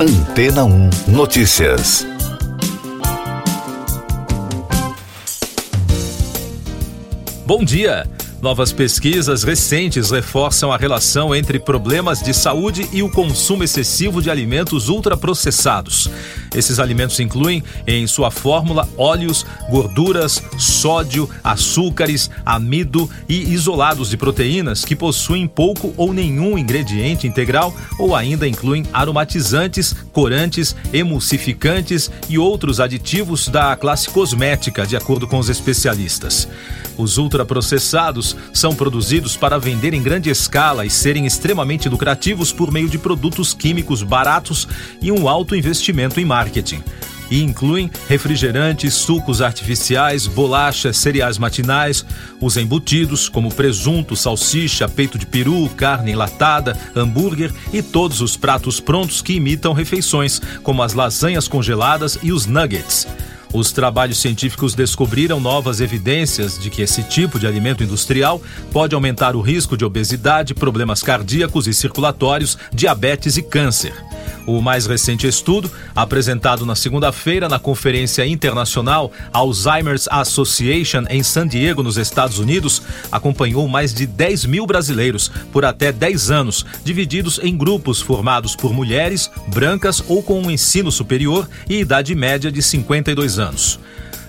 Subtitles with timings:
[0.00, 2.06] Antena 1 Notícias.
[7.44, 8.06] Bom dia.
[8.40, 14.30] Novas pesquisas recentes reforçam a relação entre problemas de saúde e o consumo excessivo de
[14.30, 16.08] alimentos ultraprocessados.
[16.54, 24.84] Esses alimentos incluem, em sua fórmula, óleos, gorduras, sódio, açúcares, amido e isolados de proteínas
[24.84, 32.78] que possuem pouco ou nenhum ingrediente integral ou ainda incluem aromatizantes, corantes, emulsificantes e outros
[32.78, 36.48] aditivos da classe cosmética, de acordo com os especialistas.
[36.96, 42.88] Os ultraprocessados são produzidos para vender em grande escala e serem extremamente lucrativos por meio
[42.88, 44.66] de produtos químicos baratos
[45.00, 46.82] e um alto investimento em marketing.
[47.30, 52.04] E incluem refrigerantes, sucos artificiais, bolachas, cereais matinais,
[52.40, 58.80] os embutidos, como presunto, salsicha, peito de peru, carne enlatada, hambúrguer e todos os pratos
[58.80, 63.06] prontos que imitam refeições, como as lasanhas congeladas e os nuggets.
[63.52, 69.34] Os trabalhos científicos descobriram novas evidências de que esse tipo de alimento industrial pode aumentar
[69.34, 74.07] o risco de obesidade, problemas cardíacos e circulatórios, diabetes e câncer.
[74.48, 81.82] O mais recente estudo, apresentado na segunda-feira na Conferência Internacional Alzheimer's Association em San Diego,
[81.82, 82.80] nos Estados Unidos,
[83.12, 88.72] acompanhou mais de 10 mil brasileiros por até 10 anos, divididos em grupos formados por
[88.72, 93.78] mulheres, brancas ou com um ensino superior e idade média de 52 anos.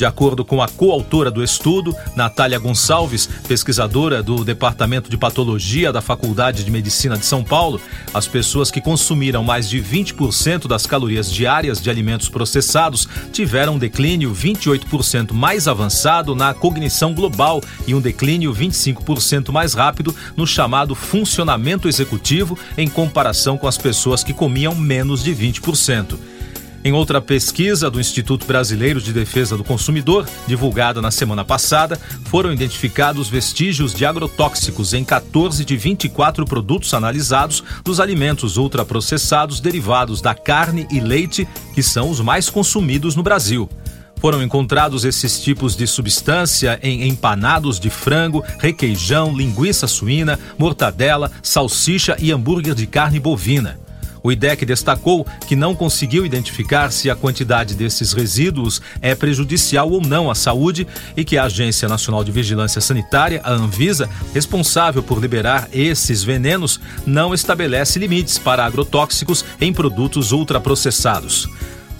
[0.00, 6.00] De acordo com a coautora do estudo, Natália Gonçalves, pesquisadora do Departamento de Patologia da
[6.00, 7.78] Faculdade de Medicina de São Paulo,
[8.14, 13.78] as pessoas que consumiram mais de 20% das calorias diárias de alimentos processados tiveram um
[13.78, 20.94] declínio 28% mais avançado na cognição global e um declínio 25% mais rápido no chamado
[20.94, 26.39] funcionamento executivo em comparação com as pessoas que comiam menos de 20%.
[26.82, 32.50] Em outra pesquisa do Instituto Brasileiro de Defesa do Consumidor, divulgada na semana passada, foram
[32.50, 40.34] identificados vestígios de agrotóxicos em 14 de 24 produtos analisados dos alimentos ultraprocessados derivados da
[40.34, 43.68] carne e leite, que são os mais consumidos no Brasil.
[44.16, 52.16] Foram encontrados esses tipos de substância em empanados de frango, requeijão, linguiça suína, mortadela, salsicha
[52.18, 53.78] e hambúrguer de carne bovina.
[54.22, 60.00] O IDEC destacou que não conseguiu identificar se a quantidade desses resíduos é prejudicial ou
[60.00, 60.86] não à saúde
[61.16, 66.80] e que a Agência Nacional de Vigilância Sanitária, a Anvisa, responsável por liberar esses venenos,
[67.06, 71.48] não estabelece limites para agrotóxicos em produtos ultraprocessados.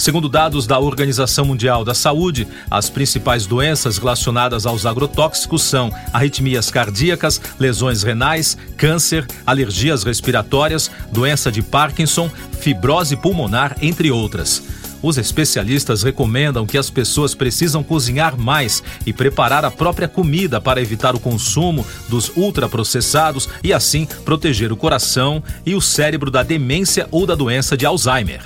[0.01, 6.71] Segundo dados da Organização Mundial da Saúde, as principais doenças relacionadas aos agrotóxicos são arritmias
[6.71, 12.31] cardíacas, lesões renais, câncer, alergias respiratórias, doença de Parkinson,
[12.63, 14.63] fibrose pulmonar, entre outras.
[15.03, 20.81] Os especialistas recomendam que as pessoas precisam cozinhar mais e preparar a própria comida para
[20.81, 27.07] evitar o consumo dos ultraprocessados e assim proteger o coração e o cérebro da demência
[27.11, 28.41] ou da doença de Alzheimer.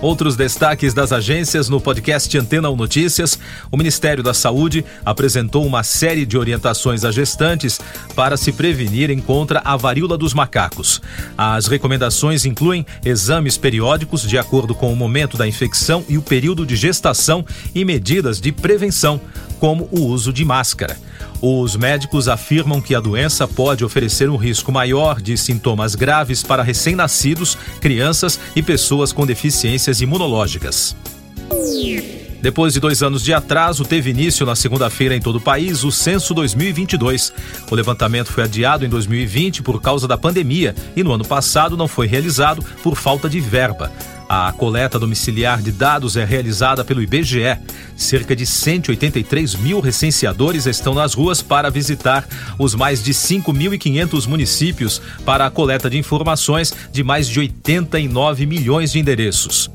[0.00, 3.36] Outros destaques das agências no podcast Antena 1 Notícias:
[3.70, 7.80] o Ministério da Saúde apresentou uma série de orientações a gestantes
[8.14, 11.02] para se prevenirem contra a varíola dos macacos.
[11.36, 16.64] As recomendações incluem exames periódicos de acordo com o momento da infecção e o período
[16.64, 17.44] de gestação
[17.74, 19.20] e medidas de prevenção,
[19.58, 20.96] como o uso de máscara.
[21.40, 26.62] Os médicos afirmam que a doença pode oferecer um risco maior de sintomas graves para
[26.62, 30.96] recém-nascidos, crianças e pessoas com deficiências imunológicas.
[32.40, 35.90] Depois de dois anos de atraso, teve início na segunda-feira em todo o país o
[35.90, 37.32] Censo 2022.
[37.68, 41.88] O levantamento foi adiado em 2020 por causa da pandemia e no ano passado não
[41.88, 43.90] foi realizado por falta de verba.
[44.28, 47.58] A coleta domiciliar de dados é realizada pelo IBGE.
[47.96, 52.28] Cerca de 183 mil recenseadores estão nas ruas para visitar
[52.58, 58.92] os mais de 5.500 municípios para a coleta de informações de mais de 89 milhões
[58.92, 59.70] de endereços.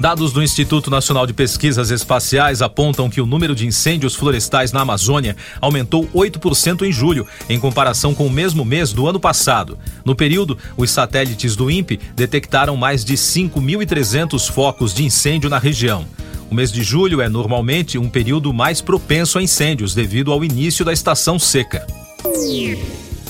[0.00, 4.80] Dados do Instituto Nacional de Pesquisas Espaciais apontam que o número de incêndios florestais na
[4.80, 9.78] Amazônia aumentou 8% em julho, em comparação com o mesmo mês do ano passado.
[10.02, 16.06] No período, os satélites do INPE detectaram mais de 5.300 focos de incêndio na região.
[16.50, 20.82] O mês de julho é normalmente um período mais propenso a incêndios devido ao início
[20.82, 21.86] da estação seca.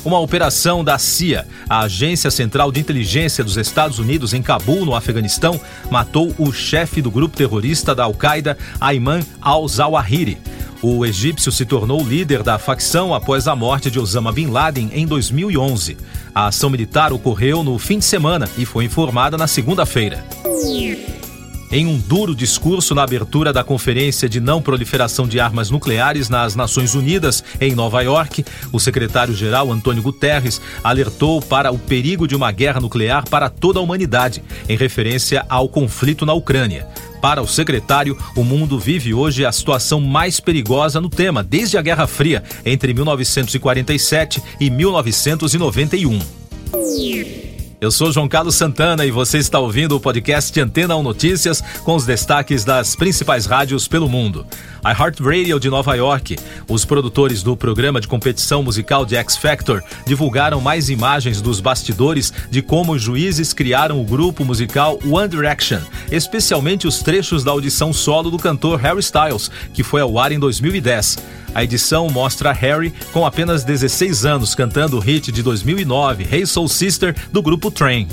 [0.02, 4.94] Uma operação da CIA, a Agência Central de Inteligência dos Estados Unidos, em Cabul, no
[4.94, 5.60] Afeganistão,
[5.90, 10.38] matou o chefe do grupo terrorista da Al-Qaeda, Ayman al-Zawahiri.
[10.82, 15.06] O egípcio se tornou líder da facção após a morte de Osama Bin Laden em
[15.06, 15.98] 2011.
[16.34, 20.24] A ação militar ocorreu no fim de semana e foi informada na segunda-feira.
[21.72, 26.56] Em um duro discurso na abertura da Conferência de Não Proliferação de Armas Nucleares nas
[26.56, 32.50] Nações Unidas, em Nova York, o secretário-geral Antônio Guterres alertou para o perigo de uma
[32.50, 36.88] guerra nuclear para toda a humanidade, em referência ao conflito na Ucrânia.
[37.22, 41.82] Para o secretário, o mundo vive hoje a situação mais perigosa no tema desde a
[41.82, 46.18] Guerra Fria, entre 1947 e 1991.
[47.80, 51.94] Eu sou João Carlos Santana e você está ouvindo o podcast Antena 1 Notícias com
[51.94, 54.46] os destaques das principais rádios pelo mundo.
[54.84, 56.36] A Heart Radio de Nova York,
[56.68, 62.30] os produtores do programa de competição musical de X Factor divulgaram mais imagens dos bastidores
[62.50, 65.80] de como os juízes criaram o grupo musical One Direction,
[66.12, 70.38] especialmente os trechos da audição solo do cantor Harry Styles, que foi ao ar em
[70.38, 71.16] 2010.
[71.54, 76.68] A edição mostra Harry com apenas 16 anos cantando o hit de 2009, Hey Soul
[76.68, 78.08] Sister, do grupo Train.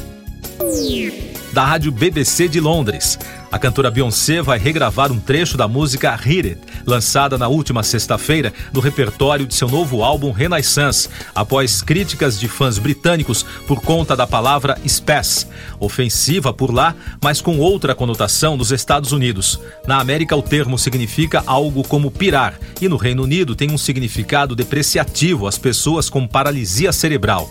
[1.53, 3.17] Da rádio BBC de Londres.
[3.49, 8.53] A cantora Beyoncé vai regravar um trecho da música Hit It, lançada na última sexta-feira
[8.73, 14.27] no repertório de seu novo álbum Renaissance, após críticas de fãs britânicos por conta da
[14.27, 15.47] palavra spaz,
[15.79, 16.93] ofensiva por lá,
[17.23, 19.59] mas com outra conotação nos Estados Unidos.
[19.87, 24.55] Na América, o termo significa algo como pirar, e no Reino Unido tem um significado
[24.55, 27.49] depreciativo às pessoas com paralisia cerebral.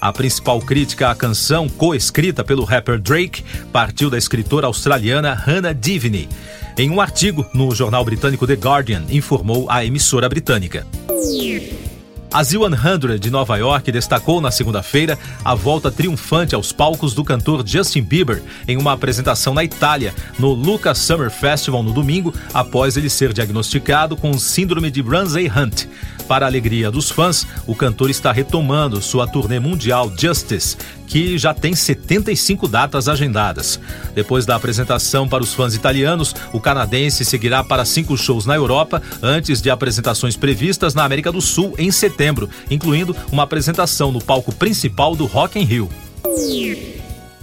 [0.00, 6.28] A principal crítica à canção, coescrita pelo rapper Drake, partiu da escritora australiana Hannah Divney.
[6.78, 10.86] Em um artigo no jornal britânico The Guardian, informou a emissora britânica.
[12.32, 17.66] A Z100 de Nova York destacou na segunda-feira a volta triunfante aos palcos do cantor
[17.66, 23.08] Justin Bieber em uma apresentação na Itália, no Lucas Summer Festival no domingo, após ele
[23.08, 25.86] ser diagnosticado com síndrome de Ramsay-Hunt.
[26.28, 30.76] Para a alegria dos fãs, o cantor está retomando sua turnê mundial Justice,
[31.06, 33.78] que já tem 75 datas agendadas.
[34.14, 39.00] Depois da apresentação para os fãs italianos, o canadense seguirá para cinco shows na Europa,
[39.22, 44.52] antes de apresentações previstas na América do Sul em setembro, incluindo uma apresentação no palco
[44.52, 45.88] principal do Rock in Rio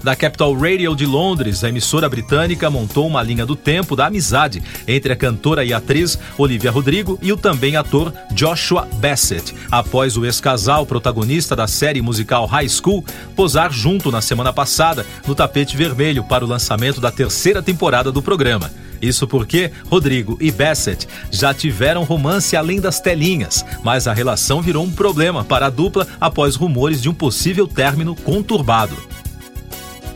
[0.04, 4.62] da Capital Radio de Londres, a emissora britânica montou uma linha do tempo da amizade
[4.86, 10.26] entre a cantora e atriz Olivia Rodrigo e o também ator Joshua Bassett, após o
[10.26, 13.06] ex-casal protagonista da série musical High School
[13.36, 18.22] posar junto na semana passada no tapete vermelho para o lançamento da terceira temporada do
[18.22, 18.70] programa.
[19.02, 24.84] Isso porque Rodrigo e Bassett já tiveram romance além das telinhas, mas a relação virou
[24.84, 28.96] um problema para a dupla após rumores de um possível término conturbado.